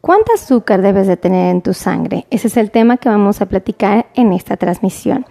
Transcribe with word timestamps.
¿Cuánto 0.00 0.32
azúcar 0.32 0.80
debes 0.80 1.08
de 1.08 1.16
tener 1.16 1.50
en 1.50 1.60
tu 1.60 1.74
sangre? 1.74 2.26
Ese 2.30 2.46
es 2.46 2.56
el 2.56 2.70
tema 2.70 2.98
que 2.98 3.08
vamos 3.08 3.40
a 3.40 3.46
platicar 3.46 4.06
en 4.14 4.32
esta 4.32 4.56
transmisión. 4.56 5.26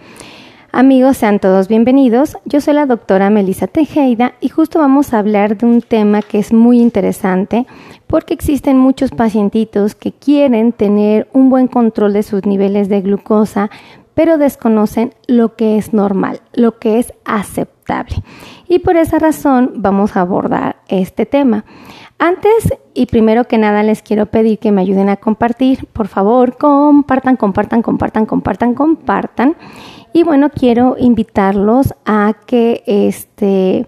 Amigos, 0.74 1.17
sean 1.17 1.40
todos 1.40 1.70
bienvenidos. 1.70 2.38
Yo 2.44 2.60
soy 2.60 2.74
la 2.74 2.85
doctora 2.85 3.29
Melissa 3.29 3.67
Tejeda 3.67 4.33
y 4.42 4.49
justo 4.49 4.79
vamos 4.79 5.13
a 5.13 5.19
hablar 5.19 5.58
de 5.58 5.65
un 5.65 5.81
tema 5.81 6.22
que 6.22 6.38
es 6.38 6.51
muy 6.51 6.81
interesante 6.81 7.65
porque 8.08 8.33
existen 8.33 8.78
muchos 8.78 9.12
pacientitos 9.12 9.96
que 9.96 10.12
quieren 10.12 10.74
tener 10.74 11.29
un 11.31 11.49
buen 11.49 11.68
control 11.68 12.12
de 12.12 12.24
sus 12.24 12.46
niveles 12.46 12.90
de 12.90 13.02
glucosa, 13.02 13.70
pero 14.15 14.38
desconocen 14.38 15.13
lo 15.28 15.56
que 15.56 15.78
es 15.78 15.94
normal, 15.94 16.41
lo 16.54 16.77
que 16.77 16.99
es 16.99 17.13
aceptable. 17.23 18.18
Y 18.68 18.80
por 18.80 18.98
esa 18.98 19.18
razón 19.18 19.72
vamos 19.77 20.18
a 20.18 20.22
abordar 20.22 20.76
este 20.90 21.26
tema. 21.26 21.63
Antes 22.20 22.73
y 22.95 23.05
primero 23.05 23.44
que 23.44 23.60
nada 23.60 23.84
les 23.84 24.02
quiero 24.02 24.26
pedir 24.26 24.58
que 24.58 24.72
me 24.72 24.82
ayuden 24.82 25.10
a 25.10 25.18
compartir. 25.18 25.86
Por 25.94 26.08
favor, 26.08 26.58
compartan, 26.58 27.38
compartan, 27.38 27.84
compartan, 27.84 28.26
compartan, 28.26 28.74
compartan. 28.74 29.55
Y 30.14 30.24
bueno, 30.24 30.50
quiero 30.50 30.96
invitarlos 30.98 31.94
a 32.05 32.34
que 32.48 32.84
este 32.88 33.86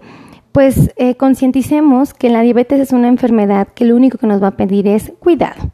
pues 0.52 0.90
eh, 0.96 1.14
concienticemos 1.16 2.12
que 2.14 2.28
la 2.28 2.42
diabetes 2.42 2.80
es 2.80 2.92
una 2.92 3.08
enfermedad 3.08 3.68
que 3.68 3.84
lo 3.84 3.96
único 3.96 4.18
que 4.18 4.26
nos 4.26 4.42
va 4.42 4.48
a 4.48 4.56
pedir 4.56 4.86
es 4.86 5.12
cuidado. 5.18 5.70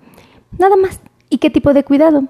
Nada 0.59 0.77
más. 0.77 1.01
¿Y 1.29 1.38
qué 1.38 1.51
tipo 1.51 1.75
de 1.75 1.85
cuidado? 1.85 2.25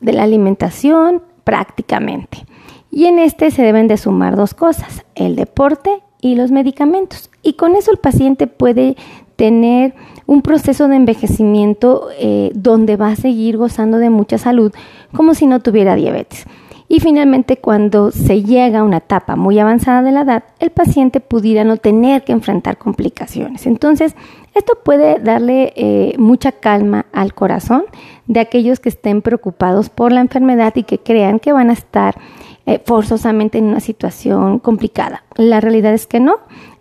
De 0.00 0.12
la 0.12 0.22
alimentación, 0.22 1.22
prácticamente. 1.44 2.46
Y 2.90 3.06
en 3.06 3.18
este 3.18 3.50
se 3.50 3.62
deben 3.62 3.88
de 3.88 3.96
sumar 3.96 4.36
dos 4.36 4.54
cosas, 4.54 5.04
el 5.14 5.36
deporte 5.36 6.02
y 6.20 6.34
los 6.34 6.50
medicamentos. 6.50 7.30
Y 7.42 7.54
con 7.54 7.76
eso 7.76 7.90
el 7.90 7.98
paciente 7.98 8.46
puede 8.46 8.96
tener 9.38 9.94
un 10.26 10.42
proceso 10.42 10.88
de 10.88 10.96
envejecimiento 10.96 12.08
eh, 12.18 12.50
donde 12.54 12.96
va 12.96 13.10
a 13.10 13.16
seguir 13.16 13.56
gozando 13.56 13.98
de 13.98 14.10
mucha 14.10 14.36
salud 14.36 14.72
como 15.14 15.32
si 15.34 15.46
no 15.46 15.60
tuviera 15.60 15.94
diabetes. 15.94 16.44
Y 16.88 16.98
finalmente, 16.98 17.58
cuando 17.58 18.10
se 18.10 18.42
llega 18.42 18.80
a 18.80 18.82
una 18.82 18.96
etapa 18.96 19.36
muy 19.36 19.58
avanzada 19.60 20.02
de 20.02 20.10
la 20.10 20.22
edad, 20.22 20.44
el 20.58 20.70
paciente 20.70 21.20
pudiera 21.20 21.62
no 21.62 21.76
tener 21.76 22.24
que 22.24 22.32
enfrentar 22.32 22.78
complicaciones. 22.78 23.66
Entonces, 23.66 24.16
esto 24.54 24.72
puede 24.82 25.20
darle 25.20 25.72
eh, 25.76 26.14
mucha 26.18 26.50
calma 26.50 27.06
al 27.12 27.32
corazón 27.32 27.84
de 28.26 28.40
aquellos 28.40 28.80
que 28.80 28.88
estén 28.88 29.22
preocupados 29.22 29.88
por 29.88 30.10
la 30.10 30.20
enfermedad 30.20 30.74
y 30.74 30.82
que 30.82 30.98
crean 30.98 31.38
que 31.38 31.52
van 31.52 31.70
a 31.70 31.74
estar 31.74 32.18
eh, 32.66 32.82
forzosamente 32.84 33.58
en 33.58 33.66
una 33.66 33.80
situación 33.80 34.58
complicada. 34.58 35.22
La 35.36 35.60
realidad 35.60 35.94
es 35.94 36.08
que 36.08 36.18
no. 36.18 36.38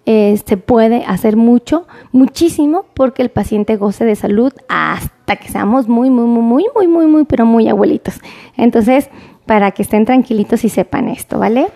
Eh, 0.10 0.42
se 0.46 0.56
puede 0.56 1.04
hacer 1.04 1.36
mucho, 1.36 1.86
muchísimo, 2.14 2.86
porque 2.94 3.22
el 3.22 3.30
paciente 3.30 3.76
goce 3.76 4.06
de 4.06 4.16
salud 4.16 4.54
hasta 4.70 5.36
que 5.36 5.50
seamos 5.50 5.90
muy, 5.90 6.10
muy, 6.10 6.26
muy, 6.26 6.42
muy, 6.42 6.66
muy, 6.74 6.88
muy, 6.88 7.08
muy, 7.08 7.26
pero 7.26 7.46
muy 7.46 7.68
abuelitos. 7.68 8.22
Entonces, 8.56 9.10
para 9.46 9.72
que 9.72 9.82
estén 9.82 10.06
tranquilitos 10.06 10.64
y 10.64 10.70
sepan 10.70 11.10
esto, 11.10 11.40
¿vale? 11.40 11.68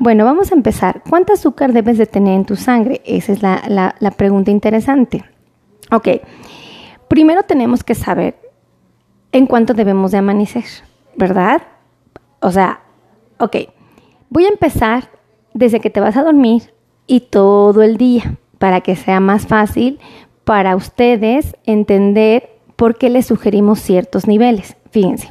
Bueno, 0.00 0.24
vamos 0.24 0.50
a 0.50 0.56
empezar. 0.56 1.04
¿Cuánto 1.08 1.34
azúcar 1.34 1.72
debes 1.72 1.98
de 1.98 2.06
tener 2.06 2.34
en 2.34 2.44
tu 2.44 2.56
sangre? 2.56 3.00
Esa 3.04 3.30
es 3.30 3.42
la, 3.42 3.94
la 3.96 4.10
pregunta 4.10 4.50
interesante. 4.50 5.24
Ok, 5.92 6.08
primero 7.06 7.44
tenemos 7.44 7.84
que 7.84 7.94
saber 7.94 8.40
en 9.30 9.46
cuánto 9.46 9.72
debemos 9.72 10.10
de 10.10 10.18
amanecer, 10.18 10.64
¿verdad? 11.16 11.62
O 12.40 12.50
sea, 12.50 12.80
ok, 13.38 13.54
voy 14.30 14.46
a 14.46 14.48
empezar 14.48 15.10
desde 15.54 15.78
que 15.78 15.90
te 15.90 16.00
vas 16.00 16.16
a 16.16 16.24
dormir 16.24 16.76
y 17.08 17.20
todo 17.20 17.82
el 17.82 17.96
día 17.96 18.36
para 18.58 18.82
que 18.82 18.94
sea 18.94 19.18
más 19.18 19.48
fácil 19.48 19.98
para 20.44 20.76
ustedes 20.76 21.56
entender 21.64 22.50
por 22.76 22.96
qué 22.96 23.10
les 23.10 23.26
sugerimos 23.26 23.80
ciertos 23.80 24.28
niveles. 24.28 24.76
Fíjense, 24.92 25.30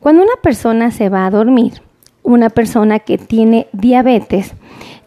cuando 0.00 0.22
una 0.22 0.36
persona 0.42 0.90
se 0.90 1.08
va 1.08 1.24
a 1.24 1.30
dormir, 1.30 1.82
una 2.24 2.50
persona 2.50 2.98
que 2.98 3.18
tiene 3.18 3.68
diabetes, 3.72 4.54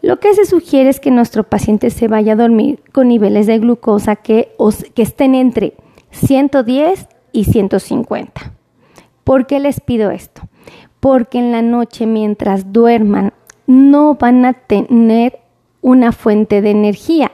lo 0.00 0.20
que 0.20 0.32
se 0.34 0.46
sugiere 0.46 0.88
es 0.88 1.00
que 1.00 1.10
nuestro 1.10 1.44
paciente 1.44 1.90
se 1.90 2.08
vaya 2.08 2.32
a 2.32 2.36
dormir 2.36 2.80
con 2.92 3.08
niveles 3.08 3.46
de 3.46 3.58
glucosa 3.58 4.16
que, 4.16 4.54
estén 4.96 5.34
entre 5.34 5.74
110 6.12 7.08
y 7.32 7.44
150. 7.44 8.52
¿Por 9.24 9.46
qué 9.46 9.60
les 9.60 9.80
pido 9.80 10.10
esto? 10.10 10.42
Porque 11.00 11.38
en 11.38 11.52
la 11.52 11.62
noche 11.62 12.06
mientras 12.06 12.72
duerman 12.72 13.32
no 13.66 14.14
van 14.14 14.44
a 14.44 14.54
tener 14.54 15.40
una 15.80 16.12
fuente 16.12 16.60
de 16.62 16.70
energía 16.70 17.32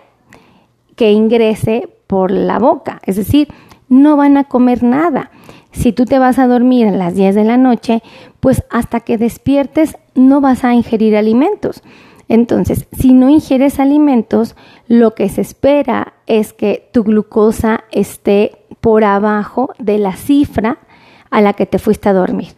que 0.97 1.12
ingrese 1.12 1.88
por 2.06 2.31
la 2.31 2.59
boca, 2.59 3.00
es 3.05 3.16
decir, 3.16 3.49
no 3.88 4.16
van 4.16 4.37
a 4.37 4.44
comer 4.44 4.82
nada. 4.82 5.31
Si 5.72 5.93
tú 5.93 6.05
te 6.05 6.19
vas 6.19 6.38
a 6.38 6.47
dormir 6.47 6.87
a 6.87 6.93
las 6.93 7.15
10 7.15 7.34
de 7.34 7.44
la 7.44 7.56
noche, 7.56 8.03
pues 8.41 8.62
hasta 8.71 9.00
que 9.00 9.19
despiertes 9.19 9.97
no 10.15 10.41
vas 10.41 10.65
a 10.65 10.75
ingerir 10.75 11.16
alimentos. 11.16 11.82
Entonces, 12.28 12.87
si 12.97 13.12
no 13.12 13.28
ingieres 13.28 13.81
alimentos, 13.81 14.56
lo 14.88 15.15
que 15.15 15.28
se 15.28 15.41
espera 15.41 16.15
es 16.26 16.53
que 16.53 16.88
tu 16.93 17.05
glucosa 17.05 17.84
esté 17.91 18.65
por 18.81 19.05
abajo 19.05 19.71
de 19.78 19.99
la 19.99 20.16
cifra 20.16 20.78
a 21.31 21.41
la 21.41 21.53
que 21.53 21.66
te 21.66 21.78
fuiste 21.78 22.09
a 22.09 22.15
dormir. 22.15 22.49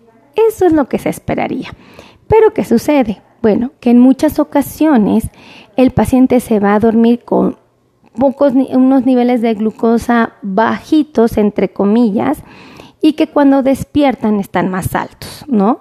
Eso 0.48 0.66
es 0.66 0.72
lo 0.72 0.88
que 0.88 0.98
se 0.98 1.08
esperaría. 1.08 1.70
Pero 2.28 2.53
¿qué 2.53 2.64
sucede? 2.64 3.22
Bueno, 3.42 3.72
que 3.80 3.91
en 3.91 3.98
muchas 3.98 4.38
ocasiones 4.38 5.30
el 5.76 5.91
paciente 5.91 6.41
se 6.41 6.59
va 6.59 6.75
a 6.75 6.81
dormir 6.81 7.25
con 7.25 7.56
pocos, 8.19 8.54
unos 8.54 9.04
niveles 9.04 9.42
de 9.42 9.54
glucosa 9.54 10.32
bajitos, 10.42 11.37
entre 11.37 11.72
comillas, 11.72 12.38
y 13.03 13.12
que 13.12 13.28
cuando 13.28 13.62
despiertan 13.62 14.41
están 14.41 14.70
más 14.70 14.94
altos, 14.94 15.44
¿no? 15.48 15.81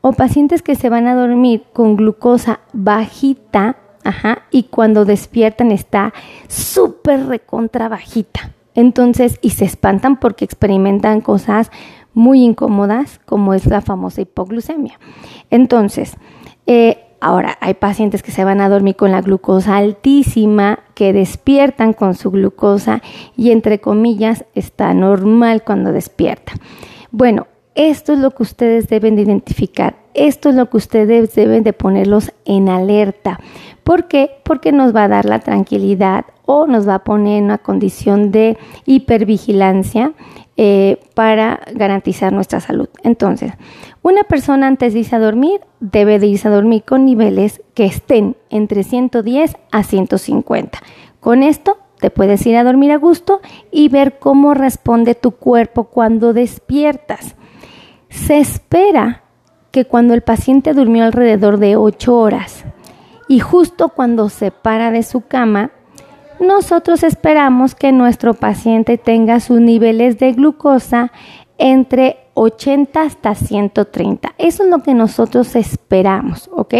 O 0.00 0.12
pacientes 0.12 0.62
que 0.62 0.74
se 0.74 0.88
van 0.88 1.06
a 1.06 1.14
dormir 1.14 1.64
con 1.72 1.96
glucosa 1.96 2.60
bajita, 2.72 3.76
ajá, 4.04 4.42
y 4.50 4.64
cuando 4.64 5.04
despiertan 5.04 5.70
está 5.70 6.12
súper 6.48 7.26
recontra 7.26 7.88
bajita. 7.88 8.52
Entonces, 8.74 9.38
y 9.42 9.50
se 9.50 9.64
espantan 9.64 10.18
porque 10.18 10.44
experimentan 10.44 11.20
cosas 11.20 11.70
muy 12.14 12.42
incómodas, 12.42 13.20
como 13.26 13.54
es 13.54 13.66
la 13.66 13.80
famosa 13.80 14.22
hipoglucemia. 14.22 14.98
Entonces, 15.50 16.16
eh, 16.66 17.11
Ahora, 17.24 17.56
hay 17.60 17.74
pacientes 17.74 18.20
que 18.20 18.32
se 18.32 18.42
van 18.42 18.60
a 18.60 18.68
dormir 18.68 18.96
con 18.96 19.12
la 19.12 19.20
glucosa 19.20 19.76
altísima, 19.76 20.80
que 20.96 21.12
despiertan 21.12 21.92
con 21.92 22.14
su 22.16 22.32
glucosa 22.32 23.00
y 23.36 23.52
entre 23.52 23.80
comillas 23.80 24.44
está 24.56 24.92
normal 24.92 25.62
cuando 25.62 25.92
despierta. 25.92 26.54
Bueno, 27.12 27.46
esto 27.76 28.12
es 28.12 28.18
lo 28.18 28.32
que 28.32 28.42
ustedes 28.42 28.88
deben 28.88 29.14
de 29.14 29.22
identificar. 29.22 29.94
Esto 30.14 30.48
es 30.48 30.56
lo 30.56 30.68
que 30.68 30.78
ustedes 30.78 31.32
deben 31.36 31.62
de 31.62 31.72
ponerlos 31.72 32.32
en 32.44 32.68
alerta. 32.68 33.38
¿Por 33.84 34.08
qué? 34.08 34.28
Porque 34.42 34.72
nos 34.72 34.92
va 34.92 35.04
a 35.04 35.08
dar 35.08 35.24
la 35.24 35.38
tranquilidad 35.38 36.24
o 36.44 36.66
nos 36.66 36.88
va 36.88 36.96
a 36.96 37.04
poner 37.04 37.38
en 37.38 37.44
una 37.44 37.58
condición 37.58 38.32
de 38.32 38.58
hipervigilancia 38.84 40.12
eh, 40.56 41.00
para 41.14 41.60
garantizar 41.74 42.32
nuestra 42.32 42.60
salud. 42.60 42.88
Entonces, 43.02 43.52
una 44.02 44.24
persona 44.24 44.66
antes 44.66 44.92
de 44.92 45.00
irse 45.00 45.16
a 45.16 45.18
dormir 45.18 45.60
debe 45.80 46.18
de 46.18 46.26
irse 46.26 46.48
a 46.48 46.50
dormir 46.50 46.82
con 46.84 47.06
niveles 47.06 47.62
que 47.74 47.86
estén 47.86 48.36
entre 48.50 48.82
110 48.82 49.56
a 49.70 49.82
150. 49.82 50.78
Con 51.20 51.42
esto 51.42 51.78
te 52.00 52.10
puedes 52.10 52.44
ir 52.46 52.56
a 52.56 52.64
dormir 52.64 52.92
a 52.92 52.98
gusto 52.98 53.40
y 53.70 53.88
ver 53.88 54.18
cómo 54.18 54.54
responde 54.54 55.14
tu 55.14 55.30
cuerpo 55.30 55.84
cuando 55.84 56.32
despiertas. 56.32 57.36
Se 58.08 58.38
espera 58.38 59.22
que 59.70 59.86
cuando 59.86 60.12
el 60.12 60.22
paciente 60.22 60.74
durmió 60.74 61.04
alrededor 61.04 61.58
de 61.58 61.76
8 61.76 62.14
horas 62.14 62.64
y 63.28 63.38
justo 63.38 63.88
cuando 63.88 64.28
se 64.28 64.50
para 64.50 64.90
de 64.90 65.02
su 65.02 65.22
cama, 65.22 65.70
nosotros 66.42 67.02
esperamos 67.02 67.74
que 67.74 67.92
nuestro 67.92 68.34
paciente 68.34 68.98
tenga 68.98 69.40
sus 69.40 69.60
niveles 69.60 70.18
de 70.18 70.32
glucosa 70.32 71.12
entre 71.56 72.18
80 72.34 73.00
hasta 73.00 73.34
130. 73.34 74.34
Eso 74.38 74.64
es 74.64 74.68
lo 74.68 74.82
que 74.82 74.94
nosotros 74.94 75.54
esperamos, 75.54 76.50
¿ok? 76.52 76.74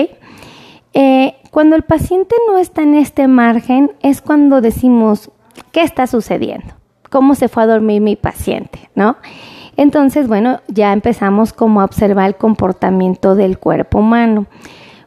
Eh, 0.94 1.34
cuando 1.50 1.76
el 1.76 1.82
paciente 1.82 2.34
no 2.46 2.58
está 2.58 2.82
en 2.82 2.94
este 2.94 3.28
margen 3.28 3.92
es 4.02 4.20
cuando 4.20 4.60
decimos, 4.60 5.30
¿qué 5.70 5.82
está 5.82 6.06
sucediendo? 6.06 6.74
¿Cómo 7.10 7.34
se 7.34 7.48
fue 7.48 7.62
a 7.62 7.66
dormir 7.66 8.00
mi 8.00 8.16
paciente? 8.16 8.90
¿No? 8.94 9.16
Entonces, 9.76 10.28
bueno, 10.28 10.60
ya 10.68 10.92
empezamos 10.92 11.52
como 11.52 11.80
a 11.80 11.84
observar 11.84 12.26
el 12.26 12.36
comportamiento 12.36 13.34
del 13.34 13.58
cuerpo 13.58 14.00
humano. 14.00 14.46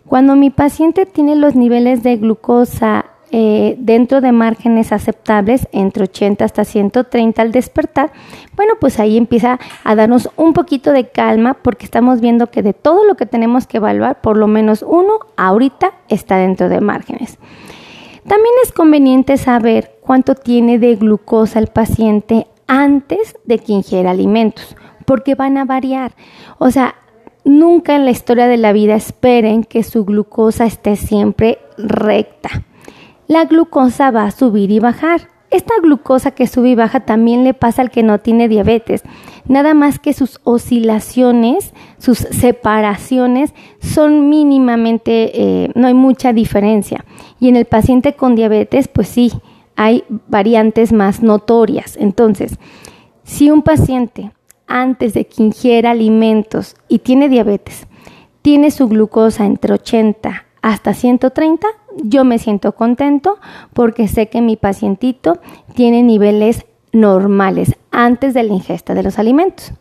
Cuando 0.07 0.35
mi 0.35 0.49
paciente 0.49 1.05
tiene 1.05 1.35
los 1.35 1.55
niveles 1.55 2.03
de 2.03 2.17
glucosa 2.17 3.05
eh, 3.37 3.75
dentro 3.79 4.21
de 4.21 4.31
márgenes 4.31 4.93
aceptables 4.93 5.67
entre 5.73 6.05
80 6.05 6.45
hasta 6.45 6.63
130 6.63 7.41
al 7.41 7.51
despertar, 7.51 8.13
bueno, 8.55 8.75
pues 8.79 8.97
ahí 8.97 9.17
empieza 9.17 9.59
a 9.83 9.93
darnos 9.93 10.29
un 10.37 10.53
poquito 10.53 10.93
de 10.93 11.09
calma 11.09 11.55
porque 11.55 11.83
estamos 11.83 12.21
viendo 12.21 12.47
que 12.47 12.63
de 12.63 12.71
todo 12.71 13.03
lo 13.03 13.15
que 13.15 13.25
tenemos 13.25 13.67
que 13.67 13.75
evaluar, 13.75 14.21
por 14.21 14.37
lo 14.37 14.47
menos 14.47 14.85
uno 14.87 15.19
ahorita 15.35 15.91
está 16.07 16.37
dentro 16.37 16.69
de 16.69 16.79
márgenes. 16.79 17.37
También 18.25 18.53
es 18.63 18.71
conveniente 18.71 19.35
saber 19.35 19.97
cuánto 19.99 20.35
tiene 20.35 20.79
de 20.79 20.95
glucosa 20.95 21.59
el 21.59 21.67
paciente 21.67 22.47
antes 22.67 23.35
de 23.43 23.59
que 23.59 23.73
ingiera 23.73 24.11
alimentos, 24.11 24.77
porque 25.03 25.35
van 25.35 25.57
a 25.57 25.65
variar. 25.65 26.13
O 26.57 26.71
sea, 26.71 26.95
nunca 27.43 27.97
en 27.97 28.05
la 28.05 28.11
historia 28.11 28.47
de 28.47 28.55
la 28.55 28.71
vida 28.71 28.95
esperen 28.95 29.65
que 29.65 29.83
su 29.83 30.05
glucosa 30.05 30.65
esté 30.65 30.95
siempre 30.95 31.59
recta. 31.77 32.63
La 33.27 33.45
glucosa 33.45 34.11
va 34.11 34.25
a 34.25 34.31
subir 34.31 34.71
y 34.71 34.79
bajar. 34.79 35.29
Esta 35.51 35.73
glucosa 35.81 36.31
que 36.31 36.47
sube 36.47 36.69
y 36.69 36.75
baja 36.75 37.01
también 37.01 37.43
le 37.43 37.53
pasa 37.53 37.81
al 37.81 37.89
que 37.89 38.03
no 38.03 38.19
tiene 38.19 38.47
diabetes. 38.47 39.03
Nada 39.47 39.73
más 39.73 39.99
que 39.99 40.13
sus 40.13 40.39
oscilaciones, 40.43 41.73
sus 41.97 42.17
separaciones 42.17 43.53
son 43.79 44.29
mínimamente, 44.29 45.31
eh, 45.33 45.71
no 45.75 45.87
hay 45.87 45.93
mucha 45.93 46.33
diferencia. 46.33 47.05
Y 47.39 47.47
en 47.49 47.55
el 47.55 47.65
paciente 47.65 48.15
con 48.15 48.35
diabetes, 48.35 48.87
pues 48.87 49.07
sí, 49.07 49.31
hay 49.75 50.03
variantes 50.27 50.91
más 50.91 51.21
notorias. 51.21 51.95
Entonces, 51.97 52.57
si 53.23 53.49
un 53.49 53.61
paciente 53.61 54.31
antes 54.67 55.13
de 55.13 55.25
que 55.25 55.43
ingiera 55.43 55.91
alimentos 55.91 56.75
y 56.87 56.99
tiene 56.99 57.29
diabetes, 57.29 57.87
tiene 58.41 58.71
su 58.71 58.87
glucosa 58.87 59.45
entre 59.45 59.73
80 59.73 60.45
hasta 60.61 60.93
130, 60.93 61.67
yo 62.03 62.23
me 62.25 62.39
siento 62.39 62.73
contento 62.73 63.37
porque 63.73 64.07
sé 64.07 64.27
que 64.27 64.41
mi 64.41 64.55
pacientito 64.55 65.39
tiene 65.75 66.03
niveles 66.03 66.65
normales 66.91 67.75
antes 67.91 68.33
de 68.33 68.43
la 68.43 68.53
ingesta 68.53 68.93
de 68.93 69.03
los 69.03 69.19
alimentos. 69.19 69.73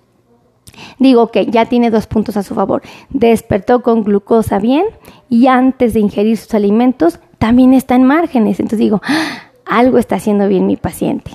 Digo 0.99 1.29
que 1.29 1.47
ya 1.47 1.67
tiene 1.67 1.91
dos 1.91 2.07
puntos 2.07 2.37
a 2.37 2.43
su 2.43 2.55
favor. 2.55 2.83
Despertó 3.11 3.83
con 3.83 4.03
glucosa 4.03 4.59
bien 4.59 4.87
y 5.29 5.47
antes 5.47 5.95
de 5.95 6.01
ingerir 6.01 6.37
sus 6.37 6.55
alimentos 6.55 7.21
también 7.39 7.75
está 7.75 7.95
en 7.95 8.05
márgenes. 8.05 8.59
Entonces 8.61 8.81
digo, 8.81 9.01
¡Ah! 9.05 9.51
algo 9.67 9.99
está 9.99 10.17
haciendo 10.17 10.49
bien 10.49 10.67
mi 10.67 10.77
paciente. 10.77 11.31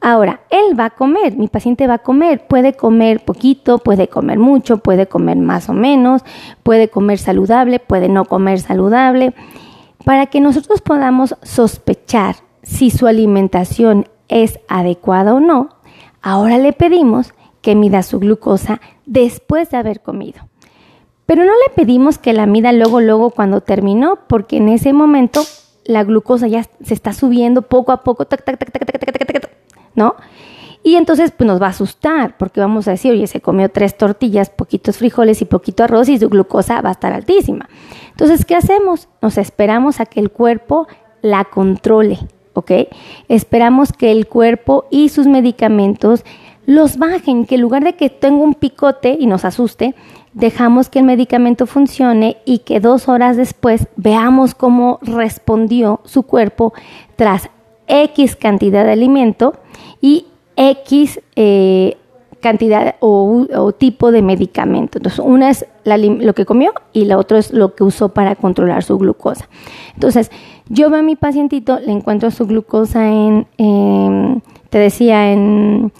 Ahora, 0.00 0.40
él 0.50 0.78
va 0.78 0.86
a 0.86 0.90
comer, 0.90 1.34
mi 1.34 1.48
paciente 1.48 1.86
va 1.86 1.94
a 1.94 1.98
comer, 1.98 2.46
puede 2.46 2.74
comer 2.74 3.24
poquito, 3.24 3.78
puede 3.78 4.08
comer 4.08 4.38
mucho, 4.38 4.76
puede 4.76 5.06
comer 5.06 5.38
más 5.38 5.70
o 5.70 5.72
menos, 5.72 6.22
puede 6.62 6.88
comer 6.88 7.18
saludable, 7.18 7.78
puede 7.78 8.10
no 8.10 8.26
comer 8.26 8.60
saludable. 8.60 9.32
Para 10.04 10.26
que 10.26 10.40
nosotros 10.40 10.80
podamos 10.80 11.36
sospechar 11.42 12.36
si 12.62 12.90
su 12.90 13.06
alimentación 13.06 14.08
es 14.28 14.58
adecuada 14.68 15.34
o 15.34 15.40
no, 15.40 15.70
ahora 16.22 16.58
le 16.58 16.72
pedimos 16.72 17.34
que 17.62 17.74
mida 17.74 18.02
su 18.02 18.18
glucosa 18.18 18.80
después 19.06 19.70
de 19.70 19.76
haber 19.76 20.00
comido. 20.00 20.48
Pero 21.26 21.44
no 21.44 21.52
le 21.52 21.74
pedimos 21.74 22.18
que 22.18 22.32
la 22.32 22.46
mida 22.46 22.72
luego, 22.72 23.00
luego 23.00 23.30
cuando 23.30 23.62
terminó, 23.62 24.18
porque 24.26 24.58
en 24.58 24.68
ese 24.68 24.92
momento 24.92 25.42
la 25.84 26.04
glucosa 26.04 26.48
ya 26.48 26.64
se 26.82 26.94
está 26.94 27.12
subiendo 27.12 27.62
poco 27.62 27.92
a 27.92 28.02
poco, 28.02 28.26
tac, 28.26 28.44
tac, 28.44 28.58
tac, 28.58 28.70
tac, 28.70 28.84
tac, 28.84 29.00
tac, 29.00 29.32
tac, 29.32 29.50
¿no? 29.94 30.16
Y 30.86 30.96
entonces 30.96 31.32
pues 31.32 31.48
nos 31.48 31.60
va 31.60 31.68
a 31.68 31.70
asustar 31.70 32.36
porque 32.36 32.60
vamos 32.60 32.86
a 32.86 32.90
decir, 32.92 33.10
oye, 33.12 33.26
se 33.26 33.40
comió 33.40 33.70
tres 33.70 33.96
tortillas, 33.96 34.50
poquitos 34.50 34.98
frijoles 34.98 35.40
y 35.40 35.46
poquito 35.46 35.82
arroz 35.82 36.10
y 36.10 36.18
su 36.18 36.28
glucosa 36.28 36.82
va 36.82 36.90
a 36.90 36.92
estar 36.92 37.14
altísima. 37.14 37.70
Entonces, 38.10 38.44
¿qué 38.44 38.54
hacemos? 38.54 39.08
Nos 39.22 39.38
esperamos 39.38 39.98
a 39.98 40.06
que 40.06 40.20
el 40.20 40.30
cuerpo 40.30 40.86
la 41.22 41.46
controle, 41.46 42.18
¿ok? 42.52 42.70
Esperamos 43.28 43.94
que 43.94 44.12
el 44.12 44.28
cuerpo 44.28 44.84
y 44.90 45.08
sus 45.08 45.26
medicamentos 45.26 46.22
los 46.66 46.98
bajen, 46.98 47.46
que 47.46 47.54
en 47.54 47.62
lugar 47.62 47.82
de 47.82 47.94
que 47.94 48.10
tenga 48.10 48.44
un 48.44 48.54
picote 48.54 49.16
y 49.18 49.26
nos 49.26 49.46
asuste, 49.46 49.94
dejamos 50.34 50.90
que 50.90 50.98
el 50.98 51.06
medicamento 51.06 51.66
funcione 51.66 52.36
y 52.44 52.58
que 52.58 52.80
dos 52.80 53.08
horas 53.08 53.38
después 53.38 53.88
veamos 53.96 54.54
cómo 54.54 54.98
respondió 55.00 56.00
su 56.04 56.24
cuerpo 56.24 56.74
tras 57.16 57.48
X 57.86 58.36
cantidad 58.36 58.84
de 58.84 58.92
alimento 58.92 59.54
y 60.02 60.26
X 60.56 61.20
eh, 61.36 61.96
cantidad 62.40 62.96
o, 63.00 63.72
tipo 63.76 64.12
de 64.12 64.20
medicamento. 64.20 64.98
Entonces, 64.98 65.18
una 65.18 65.50
es 65.50 65.66
lo 65.84 66.34
que 66.34 66.44
comió 66.44 66.72
y 66.92 67.06
la 67.06 67.16
otra 67.16 67.38
es 67.38 67.52
lo 67.52 67.74
que 67.74 67.84
usó 67.84 68.10
para 68.10 68.36
controlar 68.36 68.82
su 68.82 68.98
glucosa. 68.98 69.48
Entonces, 69.94 70.30
yo 70.68 70.90
veo 70.90 71.00
a 71.00 71.02
mi 71.02 71.16
pacientito, 71.16 71.78
le 71.80 71.92
encuentro 71.92 72.30
su 72.30 72.46
glucosa 72.46 73.08
en, 73.08 73.46
te 74.68 74.78
decía, 74.78 75.32
en 75.32 75.92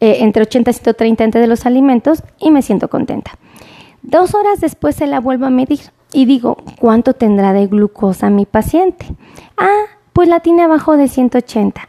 eh, 0.00 0.24
entre 0.24 0.42
80 0.44 0.70
y 0.70 0.74
130 0.74 1.24
antes 1.24 1.42
de 1.42 1.46
los 1.46 1.66
alimentos 1.66 2.22
y 2.38 2.50
me 2.50 2.62
siento 2.62 2.88
contenta. 2.88 3.32
Dos 4.00 4.34
horas 4.34 4.58
después 4.62 4.96
se 4.96 5.06
la 5.06 5.20
vuelvo 5.20 5.44
a 5.44 5.50
medir 5.50 5.80
y 6.14 6.24
digo, 6.24 6.56
¿cuánto 6.78 7.12
tendrá 7.12 7.52
de 7.52 7.66
glucosa 7.66 8.30
mi 8.30 8.46
paciente? 8.46 9.04
Ah, 9.58 9.82
pues 10.14 10.28
la 10.28 10.40
tiene 10.40 10.62
abajo 10.62 10.96
de 10.96 11.08
180. 11.08 11.86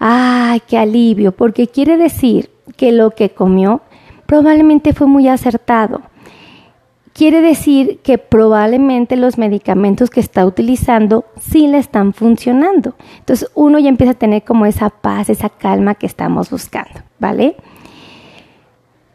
¡Ay, 0.00 0.62
qué 0.66 0.78
alivio! 0.78 1.32
Porque 1.32 1.68
quiere 1.68 1.98
decir 1.98 2.50
que 2.76 2.90
lo 2.90 3.10
que 3.10 3.30
comió 3.30 3.82
probablemente 4.24 4.94
fue 4.94 5.06
muy 5.06 5.28
acertado. 5.28 6.00
Quiere 7.12 7.42
decir 7.42 8.00
que 8.02 8.16
probablemente 8.16 9.16
los 9.16 9.36
medicamentos 9.36 10.08
que 10.08 10.20
está 10.20 10.46
utilizando 10.46 11.26
sí 11.38 11.66
le 11.66 11.76
están 11.76 12.14
funcionando. 12.14 12.94
Entonces 13.18 13.50
uno 13.54 13.78
ya 13.78 13.90
empieza 13.90 14.12
a 14.12 14.18
tener 14.18 14.42
como 14.42 14.64
esa 14.64 14.88
paz, 14.88 15.28
esa 15.28 15.50
calma 15.50 15.96
que 15.96 16.06
estamos 16.06 16.48
buscando, 16.48 17.00
¿vale? 17.18 17.56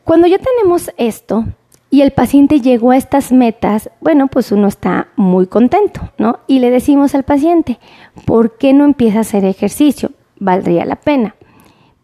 Cuando 0.04 0.28
ya 0.28 0.38
tenemos 0.38 0.92
esto, 0.98 1.46
y 1.90 2.02
el 2.02 2.12
paciente 2.12 2.62
llegó 2.62 2.92
a 2.92 2.98
estas 2.98 3.32
metas, 3.32 3.90
bueno, 4.02 4.28
pues 4.28 4.52
uno 4.52 4.68
está 4.68 5.08
muy 5.16 5.48
contento, 5.48 6.12
¿no? 6.20 6.40
Y 6.46 6.60
le 6.60 6.70
decimos 6.70 7.16
al 7.16 7.24
paciente, 7.24 7.80
¿por 8.26 8.58
qué 8.58 8.74
no 8.74 8.86
empieza 8.86 9.20
a 9.20 9.22
hacer 9.22 9.46
ejercicio? 9.46 10.12
Valdría 10.46 10.86
la 10.86 10.96
pena. 10.96 11.36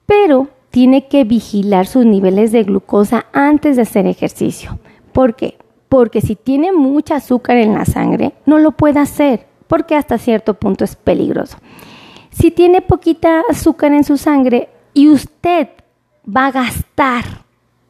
Pero 0.08 0.50
tiene 0.72 1.08
que 1.08 1.26
vigilar 1.26 1.86
sus 1.86 2.06
niveles 2.06 2.52
de 2.52 2.64
glucosa 2.64 3.28
antes 3.34 3.76
de 3.76 3.84
hacer 3.84 4.08
ejercicio. 4.08 4.80
¿Por 5.14 5.36
qué? 5.36 5.58
Porque 5.90 6.22
si 6.22 6.36
tiene 6.36 6.72
mucha 6.72 7.18
azúcar 7.18 7.58
en 7.58 7.76
la 7.76 7.86
sangre, 7.86 8.34
no 8.48 8.58
lo 8.58 8.72
puede 8.72 9.00
hacer, 9.00 9.46
porque 9.68 9.96
hasta 9.96 10.18
cierto 10.18 10.56
punto 10.56 10.84
es 10.84 10.96
peligroso. 10.96 11.58
Si 12.32 12.50
tiene 12.50 12.82
poquita 12.82 13.44
azúcar 13.48 13.92
en 13.92 14.04
su 14.04 14.18
sangre 14.18 14.70
y 14.94 15.10
usted 15.10 15.68
va 16.26 16.48
a 16.48 16.52
gastar 16.52 17.24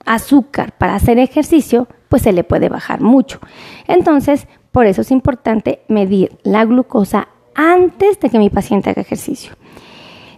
azúcar 0.05 0.73
para 0.77 0.95
hacer 0.95 1.17
ejercicio, 1.17 1.87
pues 2.09 2.23
se 2.23 2.33
le 2.33 2.43
puede 2.43 2.67
bajar 2.67 2.99
mucho. 2.99 3.39
Entonces, 3.87 4.47
por 4.73 4.85
eso 4.85 5.01
es 5.01 5.11
importante 5.11 5.83
medir 5.87 6.37
la 6.43 6.65
glucosa 6.65 7.29
antes 7.55 8.19
de 8.19 8.29
que 8.29 8.39
mi 8.39 8.49
paciente 8.49 8.89
haga 8.89 9.01
ejercicio. 9.01 9.53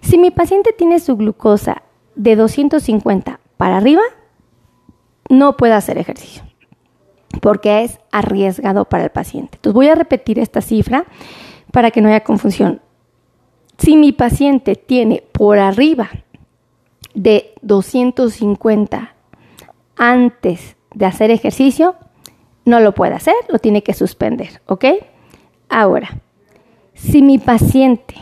Si 0.03 0.17
mi 0.17 0.29
paciente 0.29 0.73
tiene 0.73 1.00
su 1.00 1.17
glucosa 1.17 1.81
de 2.15 2.35
250 2.35 3.39
para 3.57 3.77
arriba, 3.77 4.03
no 5.29 5.57
puede 5.57 5.74
hacer 5.74 5.98
ejercicio 5.98 6.43
porque 7.41 7.83
es 7.83 8.00
arriesgado 8.12 8.86
para 8.86 9.05
el 9.05 9.10
paciente. 9.10 9.55
Entonces 9.55 9.74
voy 9.74 9.88
a 9.88 9.95
repetir 9.95 10.39
esta 10.39 10.62
cifra 10.62 11.05
para 11.72 11.91
que 11.91 12.01
no 12.01 12.10
haya 12.10 12.24
confusión. 12.24 12.81
Si 13.77 13.98
mi 13.98 14.12
paciente 14.12 14.75
tiene 14.75 15.24
por 15.31 15.57
arriba 15.57 16.10
de 17.15 17.53
250 17.62 19.15
antes 19.95 20.75
de 20.93 21.05
hacer 21.05 21.31
ejercicio, 21.31 21.95
no 22.65 22.79
lo 22.79 22.93
puede 22.93 23.15
hacer, 23.15 23.33
lo 23.50 23.60
tiene 23.60 23.83
que 23.83 23.93
suspender, 23.93 24.62
¿ok? 24.67 24.86
Ahora, 25.69 26.22
si 26.93 27.22
mi 27.22 27.39
paciente 27.39 28.15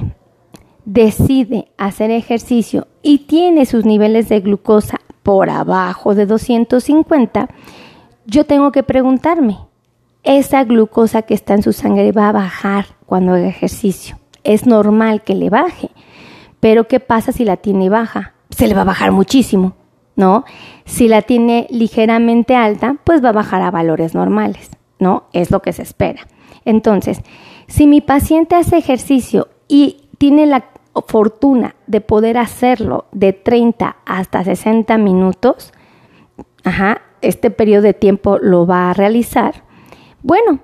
decide 0.93 1.69
hacer 1.77 2.11
ejercicio 2.11 2.87
y 3.01 3.19
tiene 3.19 3.65
sus 3.65 3.85
niveles 3.85 4.27
de 4.27 4.41
glucosa 4.41 4.99
por 5.23 5.49
abajo 5.49 6.15
de 6.15 6.25
250, 6.25 7.47
yo 8.25 8.45
tengo 8.45 8.73
que 8.73 8.83
preguntarme, 8.83 9.57
¿esa 10.23 10.65
glucosa 10.65 11.21
que 11.21 11.33
está 11.33 11.53
en 11.53 11.63
su 11.63 11.71
sangre 11.71 12.11
va 12.11 12.27
a 12.27 12.33
bajar 12.33 12.87
cuando 13.05 13.33
haga 13.33 13.47
ejercicio? 13.47 14.17
Es 14.43 14.65
normal 14.65 15.23
que 15.23 15.33
le 15.33 15.49
baje, 15.49 15.91
pero 16.59 16.87
¿qué 16.87 16.99
pasa 16.99 17.31
si 17.31 17.45
la 17.45 17.55
tiene 17.55 17.89
baja? 17.89 18.33
Se 18.49 18.67
le 18.67 18.73
va 18.73 18.81
a 18.81 18.85
bajar 18.85 19.11
muchísimo. 19.11 19.75
¿no? 20.17 20.43
Si 20.83 21.07
la 21.07 21.21
tiene 21.21 21.67
ligeramente 21.69 22.53
alta, 22.53 22.97
pues 23.05 23.23
va 23.23 23.29
a 23.29 23.33
bajar 23.33 23.61
a 23.61 23.71
valores 23.71 24.13
normales, 24.13 24.69
¿no? 24.99 25.23
Es 25.31 25.51
lo 25.51 25.61
que 25.61 25.71
se 25.71 25.83
espera. 25.83 26.27
Entonces, 26.65 27.21
si 27.67 27.87
mi 27.87 28.01
paciente 28.01 28.55
hace 28.55 28.77
ejercicio 28.77 29.47
y 29.69 30.01
tiene 30.17 30.45
la 30.45 30.70
fortuna 31.07 31.75
de 31.87 32.01
poder 32.01 32.37
hacerlo 32.37 33.05
de 33.11 33.33
30 33.33 33.97
hasta 34.05 34.43
60 34.43 34.97
minutos, 34.97 35.73
ajá, 36.63 37.01
este 37.21 37.51
periodo 37.51 37.83
de 37.83 37.93
tiempo 37.93 38.37
lo 38.39 38.65
va 38.65 38.89
a 38.89 38.93
realizar. 38.93 39.63
Bueno, 40.23 40.59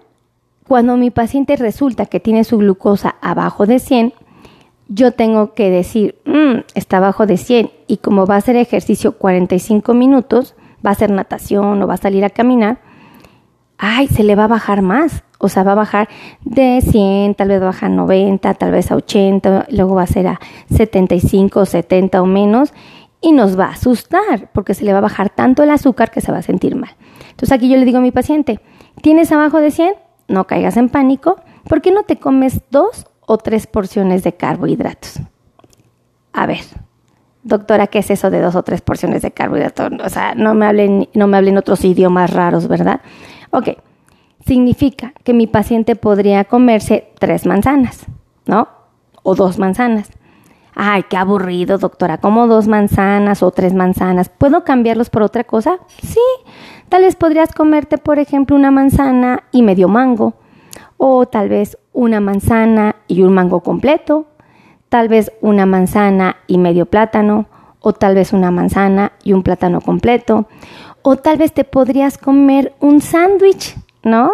cuando 0.68 0.98
mi 0.98 1.12
paciente 1.12 1.56
resulta 1.56 2.06
que 2.06 2.20
tiene 2.20 2.44
su 2.44 2.58
glucosa 2.58 3.16
abajo 3.22 3.66
de 3.66 3.80
100, 3.80 4.14
yo 4.90 5.12
tengo 5.12 5.54
que 5.54 5.70
decir, 5.70 6.16
mm, 6.26 6.60
está 6.76 7.00
bajo 7.00 7.26
de 7.26 7.38
100 7.38 7.72
y 7.88 7.98
como 7.98 8.26
va 8.26 8.36
a 8.36 8.40
hacer 8.40 8.56
ejercicio 8.56 9.14
45 9.14 9.94
minutos, 9.94 10.56
va 10.86 10.92
a 10.92 10.94
hacer 10.94 11.10
natación 11.10 11.82
o 11.82 11.88
va 11.88 11.96
a 11.96 11.98
salir 11.98 12.24
a 12.24 12.30
caminar, 12.30 12.80
ay, 13.78 14.08
se 14.08 14.24
le 14.24 14.36
va 14.36 14.46
a 14.46 14.48
bajar 14.48 14.82
más. 14.82 15.24
O 15.40 15.50
sea, 15.50 15.64
va 15.64 15.74
a 15.74 15.76
bajar 15.76 16.10
de 16.42 16.82
100, 16.82 17.36
tal 17.36 17.50
vez 17.50 17.62
baja 17.62 17.86
a 17.86 17.90
90, 17.90 18.54
tal 18.56 18.72
vez 18.72 18.92
a 18.92 18.96
80, 18.96 19.68
luego 19.70 19.96
va 19.96 20.04
a 20.04 20.08
ser 20.08 20.28
a 20.28 20.40
75, 20.74 21.66
70 21.66 22.22
o 22.22 22.26
menos. 22.26 22.74
y 23.20 23.32
nos 23.32 23.58
va 23.60 23.66
a 23.66 23.72
asustar 23.72 24.52
porque 24.54 24.76
se 24.76 24.86
le 24.86 24.92
va 24.92 25.00
a 25.00 25.02
bajar 25.02 25.32
tanto 25.32 25.64
el 25.64 25.72
azúcar 25.72 26.12
que 26.12 26.22
se 26.22 26.32
va 26.32 26.38
a 26.38 26.44
sentir 26.44 26.76
mal. 26.76 26.92
Entonces 27.32 27.52
aquí 27.52 27.68
yo 27.68 27.78
le 27.78 27.86
digo 27.86 27.98
a 27.98 28.02
mi 28.02 28.12
paciente, 28.12 28.60
¿tienes 29.02 29.32
abajo 29.32 29.60
de 29.60 29.72
100? 29.72 29.96
No 30.28 30.46
caigas 30.46 30.78
en 30.78 30.90
pánico. 30.90 31.38
¿Por 31.68 31.82
qué 31.82 31.92
no 31.92 32.04
te 32.04 32.18
comes 32.18 32.62
dos 32.70 33.08
o 33.26 33.38
tres 33.38 33.66
porciones 33.66 34.24
de 34.24 34.34
carbohidratos? 34.34 35.20
A 36.32 36.46
ver, 36.46 36.60
doctora, 37.44 37.88
¿qué 37.88 38.00
es 38.00 38.12
eso 38.12 38.30
de 38.30 38.40
dos 38.40 38.56
o 38.56 38.64
tres 38.64 38.82
porciones 38.82 39.22
de 39.22 39.32
carbohidratos? 39.32 39.92
O 40.04 40.10
sea, 40.10 40.36
no 40.36 40.54
me 40.54 40.66
hablen, 40.66 41.10
no 41.14 41.28
me 41.28 41.38
hablen 41.38 41.58
otros 41.58 41.84
idiomas 41.84 42.32
raros, 42.32 42.68
¿verdad? 42.68 43.02
Ok, 43.52 43.70
significa 44.48 45.14
que 45.24 45.34
mi 45.34 45.46
paciente 45.46 45.96
podría 45.96 46.46
comerse 46.46 47.12
tres 47.20 47.46
manzanas, 47.46 48.06
¿no? 48.46 48.70
O 49.22 49.36
dos 49.36 49.60
manzanas. 49.60 50.10
Ay, 50.74 51.04
qué 51.10 51.18
aburrido, 51.18 51.78
doctora, 51.78 52.20
como 52.20 52.48
dos 52.48 52.68
manzanas 52.68 53.44
o 53.44 53.52
tres 53.52 53.74
manzanas. 53.74 54.30
¿Puedo 54.30 54.64
cambiarlos 54.64 55.10
por 55.10 55.24
otra 55.24 55.44
cosa? 55.44 55.80
Sí, 56.02 56.22
tal 56.88 57.02
vez 57.02 57.16
podrías 57.16 57.52
comerte, 57.52 57.98
por 57.98 58.20
ejemplo, 58.20 58.56
una 58.56 58.72
manzana 58.72 59.44
y 59.52 59.64
medio 59.64 59.88
mango, 59.90 60.36
o 60.98 61.28
tal 61.28 61.50
vez 61.50 61.78
una 61.94 62.20
manzana 62.20 62.96
y 63.08 63.24
un 63.24 63.34
mango 63.34 63.62
completo, 63.62 64.28
tal 64.88 65.10
vez 65.10 65.32
una 65.42 65.66
manzana 65.66 66.38
y 66.48 66.58
medio 66.58 66.86
plátano, 66.86 67.48
o 67.82 67.94
tal 67.94 68.16
vez 68.16 68.32
una 68.32 68.52
manzana 68.52 69.14
y 69.24 69.34
un 69.34 69.44
plátano 69.44 69.82
completo, 69.82 70.48
o 71.02 71.16
tal 71.18 71.38
vez 71.38 71.54
te 71.54 71.64
podrías 71.64 72.18
comer 72.18 72.74
un 72.80 73.02
sándwich 73.02 73.76
¿no? 74.08 74.32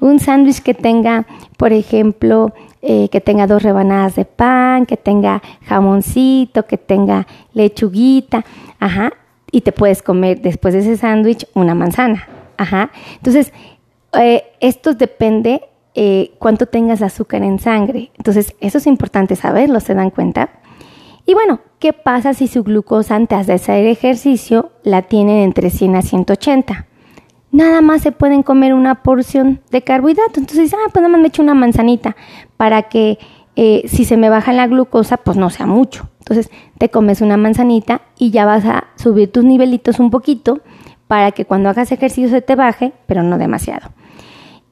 Un 0.00 0.18
sándwich 0.18 0.60
que 0.60 0.74
tenga, 0.74 1.26
por 1.56 1.72
ejemplo, 1.72 2.52
eh, 2.82 3.08
que 3.08 3.20
tenga 3.20 3.46
dos 3.46 3.62
rebanadas 3.62 4.14
de 4.14 4.24
pan, 4.24 4.84
que 4.86 4.96
tenga 4.96 5.42
jamoncito, 5.66 6.66
que 6.66 6.76
tenga 6.76 7.26
lechuguita, 7.54 8.44
ajá, 8.78 9.12
y 9.50 9.62
te 9.62 9.72
puedes 9.72 10.02
comer 10.02 10.42
después 10.42 10.74
de 10.74 10.80
ese 10.80 10.96
sándwich 10.96 11.46
una 11.54 11.74
manzana, 11.74 12.28
ajá. 12.58 12.90
Entonces, 13.16 13.52
eh, 14.12 14.44
esto 14.60 14.94
depende 14.94 15.62
eh, 15.94 16.32
cuánto 16.38 16.66
tengas 16.66 17.02
azúcar 17.02 17.42
en 17.42 17.58
sangre. 17.58 18.10
Entonces, 18.16 18.54
eso 18.60 18.78
es 18.78 18.86
importante 18.86 19.36
saberlo, 19.36 19.80
¿se 19.80 19.94
dan 19.94 20.10
cuenta? 20.10 20.50
Y 21.24 21.34
bueno, 21.34 21.60
¿qué 21.78 21.92
pasa 21.92 22.34
si 22.34 22.48
su 22.48 22.64
glucosa 22.64 23.14
antes 23.14 23.46
de 23.46 23.54
hacer 23.54 23.86
ejercicio 23.86 24.72
la 24.82 25.02
tienen 25.02 25.38
entre 25.38 25.70
100 25.70 25.96
a 25.96 26.02
180? 26.02 26.86
Nada 27.54 27.82
más 27.82 28.02
se 28.02 28.10
pueden 28.10 28.42
comer 28.42 28.74
una 28.74 29.02
porción 29.04 29.60
de 29.70 29.82
carbohidrato. 29.82 30.40
Entonces, 30.40 30.74
ah, 30.74 30.90
pues 30.92 31.02
nada 31.02 31.08
más 31.08 31.20
me 31.20 31.28
echo 31.28 31.40
una 31.40 31.54
manzanita 31.54 32.16
para 32.56 32.82
que 32.82 33.18
eh, 33.54 33.84
si 33.86 34.04
se 34.04 34.16
me 34.16 34.28
baja 34.28 34.52
la 34.52 34.66
glucosa, 34.66 35.18
pues 35.18 35.36
no 35.36 35.50
sea 35.50 35.66
mucho. 35.66 36.08
Entonces, 36.18 36.50
te 36.78 36.90
comes 36.90 37.20
una 37.20 37.36
manzanita 37.36 38.02
y 38.18 38.32
ya 38.32 38.44
vas 38.44 38.64
a 38.64 38.88
subir 38.96 39.30
tus 39.30 39.44
nivelitos 39.44 40.00
un 40.00 40.10
poquito 40.10 40.62
para 41.06 41.30
que 41.30 41.44
cuando 41.44 41.68
hagas 41.68 41.92
ejercicio 41.92 42.28
se 42.28 42.42
te 42.42 42.56
baje, 42.56 42.92
pero 43.06 43.22
no 43.22 43.38
demasiado. 43.38 43.90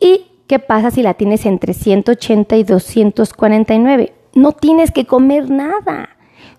¿Y 0.00 0.26
qué 0.48 0.58
pasa 0.58 0.90
si 0.90 1.02
la 1.02 1.14
tienes 1.14 1.46
entre 1.46 1.74
180 1.74 2.56
y 2.56 2.64
249? 2.64 4.12
No 4.34 4.52
tienes 4.52 4.90
que 4.90 5.06
comer 5.06 5.50
nada. 5.50 6.08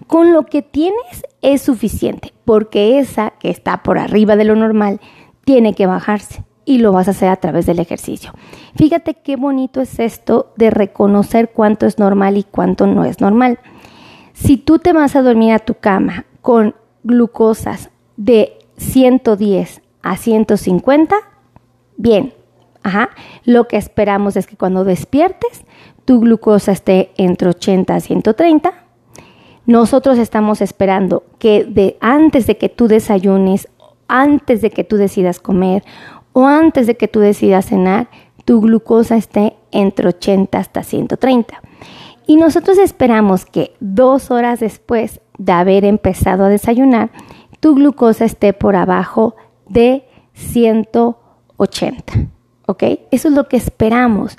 Con 0.07 0.31
lo 0.31 0.45
que 0.45 0.61
tienes 0.61 1.25
es 1.41 1.61
suficiente, 1.61 2.33
porque 2.45 2.99
esa 2.99 3.31
que 3.39 3.49
está 3.49 3.83
por 3.83 3.97
arriba 3.97 4.37
de 4.37 4.45
lo 4.45 4.55
normal 4.55 5.01
tiene 5.43 5.73
que 5.73 5.85
bajarse 5.85 6.43
y 6.65 6.77
lo 6.77 6.91
vas 6.91 7.07
a 7.07 7.11
hacer 7.11 7.29
a 7.29 7.35
través 7.35 7.65
del 7.65 7.79
ejercicio. 7.79 8.33
Fíjate 8.75 9.15
qué 9.15 9.35
bonito 9.35 9.81
es 9.81 9.99
esto 9.99 10.53
de 10.55 10.69
reconocer 10.69 11.51
cuánto 11.51 11.85
es 11.85 11.99
normal 11.99 12.37
y 12.37 12.43
cuánto 12.43 12.87
no 12.87 13.05
es 13.05 13.19
normal. 13.19 13.59
Si 14.33 14.57
tú 14.57 14.79
te 14.79 14.93
vas 14.93 15.15
a 15.15 15.21
dormir 15.21 15.53
a 15.53 15.59
tu 15.59 15.75
cama 15.75 16.25
con 16.41 16.75
glucosas 17.03 17.89
de 18.17 18.57
110 18.77 19.81
a 20.01 20.17
150, 20.17 21.15
bien, 21.97 22.33
ajá, 22.81 23.09
lo 23.43 23.67
que 23.67 23.77
esperamos 23.77 24.35
es 24.35 24.47
que 24.47 24.57
cuando 24.57 24.83
despiertes 24.83 25.65
tu 26.05 26.19
glucosa 26.19 26.71
esté 26.71 27.11
entre 27.17 27.49
80 27.49 27.95
a 27.95 27.99
130. 27.99 28.73
Nosotros 29.65 30.17
estamos 30.17 30.61
esperando 30.61 31.23
que 31.39 31.63
de 31.63 31.97
antes 32.01 32.47
de 32.47 32.57
que 32.57 32.67
tú 32.67 32.87
desayunes 32.87 33.69
antes 34.13 34.61
de 34.61 34.69
que 34.69 34.83
tú 34.83 34.97
decidas 34.97 35.39
comer 35.39 35.83
o 36.33 36.45
antes 36.45 36.85
de 36.85 36.95
que 36.95 37.07
tú 37.07 37.19
decidas 37.19 37.65
cenar, 37.65 38.09
tu 38.45 38.61
glucosa 38.61 39.17
esté 39.17 39.55
entre 39.71 40.07
80 40.07 40.55
hasta 40.55 40.83
130. 40.83 41.59
Y 42.27 42.35
nosotros 42.35 42.77
esperamos 42.77 43.45
que 43.45 43.73
dos 43.79 44.29
horas 44.29 44.59
después 44.59 45.19
de 45.39 45.51
haber 45.51 45.83
empezado 45.83 46.45
a 46.45 46.49
desayunar, 46.49 47.09
tu 47.59 47.73
glucosa 47.73 48.25
esté 48.25 48.53
por 48.53 48.75
abajo 48.75 49.35
de 49.67 50.05
180. 50.33 52.13
¿Ok? 52.67 52.83
Eso 53.09 53.29
es 53.29 53.33
lo 53.33 53.47
que 53.47 53.57
esperamos. 53.57 54.37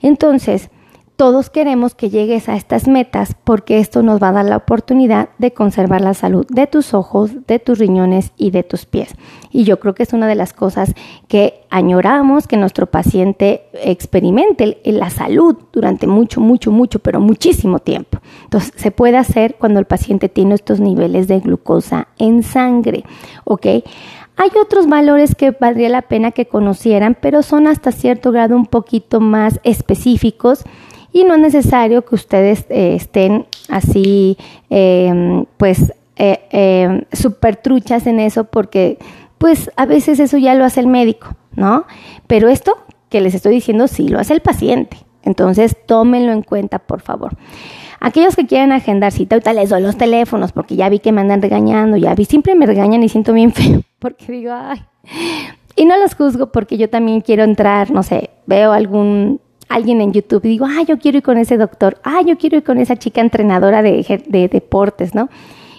Entonces, 0.00 0.68
todos 1.16 1.50
queremos 1.50 1.94
que 1.94 2.10
llegues 2.10 2.48
a 2.48 2.56
estas 2.56 2.88
metas 2.88 3.36
porque 3.44 3.78
esto 3.78 4.02
nos 4.02 4.22
va 4.22 4.28
a 4.28 4.32
dar 4.32 4.44
la 4.44 4.56
oportunidad 4.56 5.28
de 5.38 5.52
conservar 5.52 6.00
la 6.00 6.14
salud 6.14 6.46
de 6.48 6.66
tus 6.66 6.94
ojos, 6.94 7.30
de 7.46 7.58
tus 7.58 7.78
riñones 7.78 8.32
y 8.36 8.50
de 8.50 8.62
tus 8.62 8.86
pies. 8.86 9.14
Y 9.50 9.64
yo 9.64 9.78
creo 9.78 9.94
que 9.94 10.02
es 10.02 10.12
una 10.12 10.26
de 10.26 10.34
las 10.34 10.52
cosas 10.52 10.94
que 11.28 11.64
añoramos 11.70 12.48
que 12.48 12.56
nuestro 12.56 12.86
paciente 12.86 13.66
experimente 13.74 14.80
la 14.84 15.10
salud 15.10 15.56
durante 15.72 16.06
mucho, 16.06 16.40
mucho, 16.40 16.70
mucho, 16.70 16.98
pero 16.98 17.20
muchísimo 17.20 17.78
tiempo. 17.78 18.18
Entonces, 18.44 18.72
se 18.76 18.90
puede 18.90 19.16
hacer 19.16 19.56
cuando 19.58 19.78
el 19.78 19.86
paciente 19.86 20.28
tiene 20.28 20.54
estos 20.54 20.80
niveles 20.80 21.28
de 21.28 21.40
glucosa 21.40 22.08
en 22.18 22.42
sangre, 22.42 23.04
¿ok? 23.44 23.66
Hay 24.36 24.50
otros 24.60 24.88
valores 24.88 25.34
que 25.34 25.50
valdría 25.50 25.90
la 25.90 26.02
pena 26.02 26.32
que 26.32 26.46
conocieran, 26.46 27.16
pero 27.20 27.42
son 27.42 27.66
hasta 27.66 27.92
cierto 27.92 28.32
grado 28.32 28.56
un 28.56 28.66
poquito 28.66 29.20
más 29.20 29.60
específicos 29.62 30.64
y 31.12 31.24
no 31.24 31.34
es 31.34 31.40
necesario 31.40 32.04
que 32.04 32.14
ustedes 32.14 32.66
eh, 32.70 32.94
estén 32.94 33.46
así, 33.68 34.36
em, 34.70 35.44
pues, 35.56 35.92
eh, 36.16 36.40
em, 36.50 37.02
truchas 37.62 38.06
en 38.06 38.20
eso 38.20 38.44
porque, 38.44 38.98
pues, 39.38 39.70
a 39.76 39.86
veces 39.86 40.20
eso 40.20 40.38
ya 40.38 40.54
lo 40.54 40.64
hace 40.64 40.80
el 40.80 40.86
médico, 40.86 41.36
¿no? 41.54 41.84
Pero 42.26 42.48
esto 42.48 42.76
que 43.08 43.20
les 43.20 43.34
estoy 43.34 43.54
diciendo 43.54 43.88
sí 43.88 44.08
lo 44.08 44.18
hace 44.18 44.32
el 44.32 44.40
paciente. 44.40 44.96
Entonces, 45.22 45.76
tómenlo 45.86 46.32
en 46.32 46.42
cuenta, 46.42 46.78
por 46.78 47.00
favor. 47.00 47.36
Aquellos 48.00 48.34
que 48.34 48.46
quieren 48.46 48.72
agendar 48.72 49.12
cita, 49.12 49.38
les 49.52 49.68
doy 49.70 49.80
los 49.80 49.96
teléfonos 49.96 50.50
porque 50.50 50.74
ya 50.74 50.88
vi 50.88 50.98
que 50.98 51.12
me 51.12 51.20
andan 51.20 51.40
regañando, 51.40 51.96
ya 51.96 52.14
vi, 52.14 52.24
siempre 52.24 52.56
me 52.56 52.66
regañan 52.66 53.02
y 53.04 53.08
siento 53.08 53.32
bien 53.32 53.52
feo 53.52 53.82
porque 53.98 54.32
digo, 54.32 54.52
ay. 54.52 54.82
Y 55.76 55.84
no 55.84 55.96
los 55.96 56.14
juzgo 56.14 56.50
porque 56.50 56.76
yo 56.76 56.90
también 56.90 57.20
quiero 57.20 57.44
entrar, 57.44 57.90
no 57.92 58.02
sé, 58.02 58.30
veo 58.46 58.72
algún 58.72 59.40
alguien 59.74 60.00
en 60.00 60.12
YouTube 60.12 60.42
digo, 60.42 60.66
ah, 60.66 60.82
yo 60.86 60.98
quiero 60.98 61.18
ir 61.18 61.22
con 61.22 61.38
ese 61.38 61.56
doctor, 61.56 61.98
ah, 62.04 62.20
yo 62.24 62.36
quiero 62.38 62.58
ir 62.58 62.64
con 62.64 62.78
esa 62.78 62.96
chica 62.96 63.20
entrenadora 63.20 63.82
de, 63.82 64.22
de 64.26 64.48
deportes, 64.48 65.14
¿no? 65.14 65.28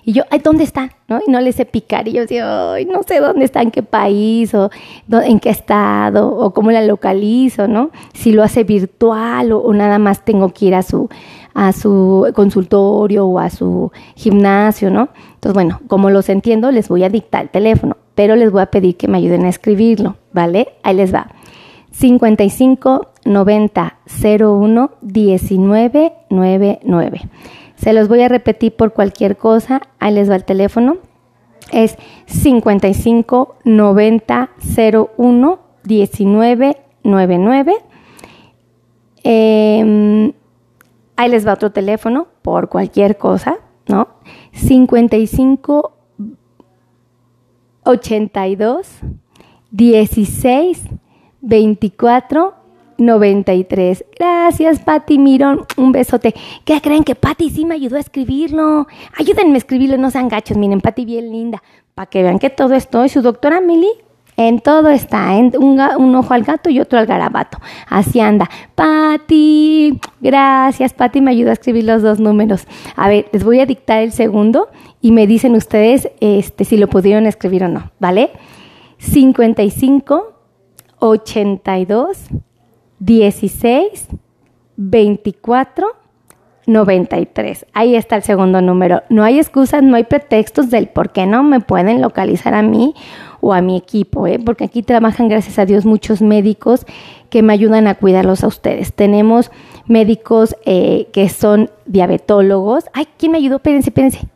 Y 0.06 0.12
yo, 0.12 0.24
ay, 0.32 0.40
¿dónde 0.44 0.66
está? 0.66 0.90
¿No? 1.08 1.22
Y 1.26 1.32
no 1.32 1.40
le 1.40 1.54
sé 1.54 1.66
picar. 1.66 2.08
Y 2.08 2.14
yo 2.14 2.26
digo, 2.26 2.46
ay, 2.46 2.86
no 2.86 3.04
sé 3.04 3.20
dónde 3.20 3.46
está, 3.46 3.62
en 3.62 3.72
qué 3.72 3.84
país, 3.84 4.54
o 4.54 4.70
en 5.10 5.40
qué 5.40 5.50
estado, 5.50 6.36
o 6.36 6.54
cómo 6.54 6.72
la 6.72 6.82
localizo, 6.82 7.68
¿no? 7.68 7.92
Si 8.14 8.34
lo 8.34 8.44
hace 8.44 8.66
virtual 8.66 9.54
o, 9.54 9.74
nada 9.74 10.00
más 10.00 10.26
tengo 10.26 10.50
que 10.50 10.66
ir 10.66 10.76
a 10.76 10.84
su, 10.84 11.10
a 11.54 11.72
su 11.72 12.30
consultorio 12.36 13.26
o 13.26 13.40
a 13.40 13.50
su 13.50 13.92
gimnasio, 14.16 14.90
¿no? 14.90 15.10
Entonces, 15.36 15.54
bueno, 15.54 15.80
como 15.88 16.10
los 16.10 16.28
entiendo, 16.28 16.72
les 16.72 16.90
voy 16.90 17.06
a 17.06 17.10
dictar 17.10 17.44
el 17.44 17.50
teléfono, 17.50 17.96
pero 18.14 18.36
les 18.36 18.52
voy 18.52 18.62
a 18.62 18.66
pedir 18.66 18.98
que 18.98 19.08
me 19.08 19.20
ayuden 19.20 19.46
a 19.46 19.50
escribirlo, 19.50 20.18
¿vale? 20.34 20.74
Ahí 20.84 20.96
les 20.96 21.14
va. 21.14 21.28
55 21.94 23.08
90 23.26 23.98
01 24.40 24.92
19 25.02 26.14
99. 26.30 27.22
Se 27.76 27.94
los 27.94 28.08
voy 28.08 28.22
a 28.22 28.28
repetir 28.28 28.76
por 28.76 28.94
cualquier 28.94 29.38
cosa. 29.38 29.82
Ahí 30.00 30.14
les 30.14 30.30
va 30.30 30.36
el 30.36 30.44
teléfono. 30.44 30.98
Es 31.72 31.98
55 32.26 33.56
90 33.64 34.50
01 35.18 35.60
19 35.84 36.78
99. 37.04 37.76
ahí 41.16 41.30
les 41.30 41.48
va 41.48 41.54
otro 41.54 41.72
teléfono 41.72 42.28
por 42.42 42.70
cualquier 42.70 43.18
cosa, 43.18 43.60
¿no? 43.88 44.08
55 44.54 45.94
82 47.84 48.88
16 49.72 50.90
24 51.44 52.64
93. 52.98 54.06
Gracias, 54.18 54.80
Patti 54.80 55.18
Mirón. 55.20 55.66
Un 55.78 55.92
besote. 55.92 56.34
¿Qué 56.66 56.82
creen 56.82 57.04
que 57.04 57.16
Patti 57.16 57.50
sí 57.50 57.66
me 57.66 57.76
ayudó 57.76 57.98
a 57.98 58.00
escribirlo? 58.00 58.88
Ayúdenme 59.18 59.56
a 59.56 59.58
escribirlo, 59.58 59.98
no 59.98 60.10
sean 60.10 60.30
gachos. 60.30 60.58
Miren, 60.58 60.82
Patti 60.82 61.06
bien 61.06 61.32
linda. 61.32 61.62
Para 61.94 62.08
que 62.08 62.24
vean 62.24 62.40
que 62.40 62.50
todo 62.50 62.74
esto. 62.74 63.06
Y 63.06 63.10
su 63.10 63.22
doctora 63.22 63.62
Mili 63.62 63.90
En 64.36 64.62
todo 64.62 64.90
está, 64.90 65.36
en 65.38 65.54
un, 65.60 66.16
ojo 66.16 66.34
al 66.34 66.44
gato 66.44 66.70
y 66.70 66.80
otro 66.80 66.98
al 66.98 67.06
garabato. 67.06 67.60
Así 67.88 68.20
anda. 68.20 68.50
Pati, 68.74 70.00
gracias. 70.22 70.94
Pati 70.94 71.22
me 71.22 71.32
ayuda 71.32 71.52
a 71.52 71.54
escribir 71.54 71.84
los 71.84 72.02
dos 72.02 72.20
números. 72.20 72.66
A 72.96 73.10
ver, 73.10 73.28
les 73.32 73.44
voy 73.44 73.60
a 73.60 73.66
dictar 73.66 74.02
el 74.02 74.12
segundo 74.12 74.70
y 75.02 75.12
me 75.12 75.28
dicen 75.28 75.56
ustedes 75.56 76.10
este, 76.20 76.66
si 76.66 76.78
lo 76.78 76.88
pudieron 76.88 77.28
escribir 77.28 77.66
o 77.66 77.68
no, 77.68 77.92
¿vale? 78.00 78.32
55 78.98 80.33
82 81.04 82.18
16 83.00 84.08
24 84.78 85.88
93. 86.66 87.66
Ahí 87.74 87.96
está 87.96 88.16
el 88.16 88.24
segundo 88.24 88.62
número. 88.62 89.04
No 89.10 89.24
hay 89.24 89.38
excusas, 89.38 89.84
no 89.84 89.98
hay 89.98 90.06
pretextos 90.06 90.70
del 90.70 90.88
por 90.88 91.12
qué 91.12 91.26
no 91.26 91.44
me 91.44 91.60
pueden 91.60 92.02
localizar 92.02 92.54
a 92.54 92.62
mí 92.62 92.94
o 93.42 93.54
a 93.54 93.62
mi 93.62 93.76
equipo, 93.76 94.28
¿eh? 94.28 94.40
porque 94.40 94.64
aquí 94.64 94.82
trabajan, 94.82 95.28
gracias 95.28 95.60
a 95.60 95.66
Dios, 95.66 95.86
muchos 95.86 96.22
médicos 96.22 96.86
que 97.30 97.44
me 97.44 97.52
ayudan 97.52 97.88
a 97.88 97.96
cuidarlos 97.96 98.46
a 98.46 98.48
ustedes. 98.48 98.94
Tenemos 98.94 99.52
médicos 99.86 100.56
eh, 100.66 101.10
que 101.12 101.28
son 101.28 101.70
diabetólogos. 101.86 102.86
Ay, 102.94 103.10
¿quién 103.18 103.34
me 103.34 103.40
ayudó? 103.40 103.58
Espérense, 103.58 103.90
espérense. 103.90 104.33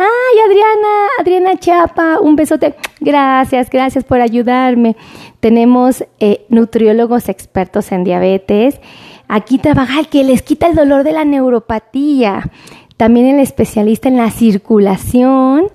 Ay, 0.00 0.38
Adriana, 0.46 1.08
Adriana 1.18 1.56
Chapa, 1.58 2.20
un 2.20 2.36
besote. 2.36 2.76
Gracias, 3.00 3.68
gracias 3.68 4.04
por 4.04 4.20
ayudarme. 4.20 4.94
Tenemos 5.40 6.04
eh, 6.20 6.46
nutriólogos 6.50 7.28
expertos 7.28 7.90
en 7.90 8.04
diabetes. 8.04 8.80
Aquí 9.26 9.58
trabaja 9.58 9.98
el 9.98 10.06
que 10.06 10.22
les 10.22 10.42
quita 10.42 10.68
el 10.68 10.76
dolor 10.76 11.02
de 11.02 11.10
la 11.10 11.24
neuropatía. 11.24 12.48
También 12.96 13.26
el 13.26 13.40
especialista 13.40 14.08
en 14.08 14.18
la 14.18 14.30
circulación. 14.30 15.66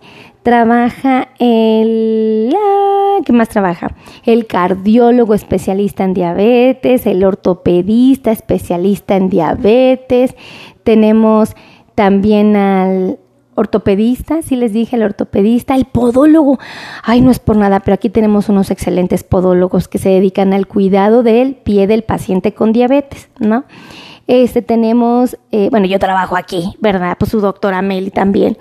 Trabaja 0.42 1.28
el... 1.40 2.56
¿Qué 3.26 3.34
más 3.34 3.50
trabaja? 3.50 3.94
El 4.26 4.48
cardiólogo 4.48 5.34
especialista 5.34 6.06
en 6.06 6.14
diabetes, 6.14 7.06
el 7.08 7.26
ortopedista 7.26 8.32
especialista 8.32 9.18
en 9.18 9.30
diabetes. 9.30 10.34
Tenemos 10.84 11.58
también 11.96 12.56
al 12.56 13.20
ortopedista, 13.56 14.42
sí 14.42 14.56
les 14.56 14.74
dije, 14.74 14.96
el 14.96 15.04
ortopedista, 15.04 15.76
el 15.76 15.86
podólogo. 15.86 16.60
Ay, 17.04 17.22
no 17.22 17.32
es 17.32 17.40
por 17.40 17.56
nada, 17.58 17.80
pero 17.80 17.96
aquí 17.96 18.10
tenemos 18.10 18.50
unos 18.50 18.72
excelentes 18.72 19.24
podólogos 19.24 19.88
que 19.88 19.98
se 19.98 20.10
dedican 20.10 20.54
al 20.54 20.68
cuidado 20.68 21.24
del 21.24 21.56
pie 21.56 21.88
del 21.88 22.04
paciente 22.04 22.54
con 22.54 22.74
diabetes, 22.74 23.30
¿no? 23.40 23.66
Este 24.28 24.62
tenemos, 24.62 25.38
eh, 25.52 25.68
bueno, 25.70 25.86
yo 25.86 26.00
trabajo 26.00 26.38
aquí, 26.38 26.76
¿verdad? 26.80 27.18
Pues 27.20 27.32
su 27.32 27.42
doctora 27.42 27.82
Meli 27.82 28.10
también. 28.10 28.58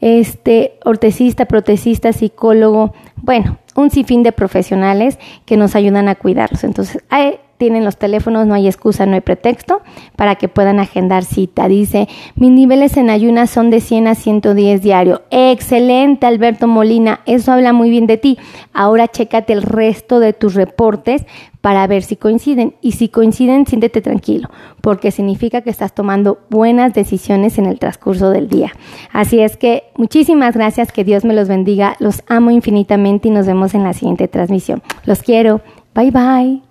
Este, 0.00 0.78
ortesista, 0.84 1.46
protecista, 1.46 2.12
psicólogo, 2.12 2.92
bueno, 3.16 3.58
un 3.74 3.90
sinfín 3.90 4.22
de 4.22 4.32
profesionales 4.32 5.18
que 5.46 5.56
nos 5.56 5.74
ayudan 5.74 6.08
a 6.08 6.16
cuidarlos. 6.16 6.64
Entonces, 6.64 7.02
hay, 7.08 7.38
tienen 7.56 7.84
los 7.84 7.96
teléfonos, 7.96 8.46
no 8.46 8.54
hay 8.54 8.66
excusa, 8.66 9.06
no 9.06 9.14
hay 9.14 9.20
pretexto 9.20 9.80
para 10.16 10.36
que 10.36 10.48
puedan 10.48 10.80
agendar 10.80 11.24
cita. 11.24 11.68
Dice, 11.68 12.08
mis 12.34 12.50
niveles 12.50 12.96
en 12.96 13.10
ayunas 13.10 13.50
son 13.50 13.70
de 13.70 13.80
100 13.80 14.08
a 14.08 14.14
110 14.14 14.82
diario. 14.82 15.22
Excelente, 15.30 16.26
Alberto 16.26 16.66
Molina, 16.66 17.20
eso 17.26 17.52
habla 17.52 17.72
muy 17.72 17.90
bien 17.90 18.06
de 18.06 18.16
ti. 18.16 18.38
Ahora 18.72 19.08
chécate 19.08 19.52
el 19.52 19.62
resto 19.62 20.20
de 20.20 20.32
tus 20.32 20.54
reportes 20.54 21.26
para 21.66 21.84
ver 21.88 22.04
si 22.04 22.14
coinciden. 22.14 22.76
Y 22.80 22.92
si 22.92 23.08
coinciden, 23.08 23.66
siéntete 23.66 24.00
tranquilo, 24.00 24.48
porque 24.82 25.10
significa 25.10 25.62
que 25.62 25.70
estás 25.70 25.92
tomando 25.92 26.38
buenas 26.48 26.94
decisiones 26.94 27.58
en 27.58 27.66
el 27.66 27.80
transcurso 27.80 28.30
del 28.30 28.48
día. 28.48 28.72
Así 29.12 29.40
es 29.40 29.56
que 29.56 29.82
muchísimas 29.96 30.54
gracias, 30.54 30.92
que 30.92 31.02
Dios 31.02 31.24
me 31.24 31.34
los 31.34 31.48
bendiga, 31.48 31.96
los 31.98 32.22
amo 32.28 32.52
infinitamente 32.52 33.26
y 33.26 33.30
nos 33.32 33.46
vemos 33.46 33.74
en 33.74 33.82
la 33.82 33.94
siguiente 33.94 34.28
transmisión. 34.28 34.80
Los 35.06 35.22
quiero. 35.22 35.60
Bye 35.92 36.12
bye. 36.12 36.65